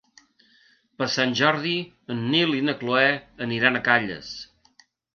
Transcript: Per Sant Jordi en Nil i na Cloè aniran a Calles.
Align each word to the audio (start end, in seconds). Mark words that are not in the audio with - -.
Per 1.01 1.07
Sant 1.15 1.35
Jordi 1.41 1.75
en 2.15 2.25
Nil 2.33 2.57
i 2.63 2.65
na 2.71 2.77
Cloè 2.83 3.07
aniran 3.49 3.77
a 3.83 3.87
Calles. 3.93 4.37